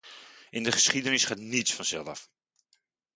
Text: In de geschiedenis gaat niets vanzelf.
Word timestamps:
In 0.49 0.63
de 0.63 0.71
geschiedenis 0.71 1.25
gaat 1.25 1.37
niets 1.37 1.73
vanzelf. 1.73 2.29